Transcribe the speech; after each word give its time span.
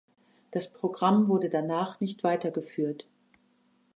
Das 0.49 0.73
Programm 0.73 1.27
wurde 1.27 1.51
danach 1.51 1.99
nicht 1.99 2.23
weitergeführt. 2.23 3.07